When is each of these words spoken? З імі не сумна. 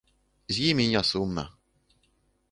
З 0.55 0.69
імі 0.69 0.85
не 0.93 1.03
сумна. 1.09 1.43